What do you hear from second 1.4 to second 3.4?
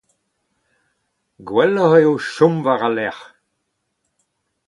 Gwelloc'h eo chom war al lec'h.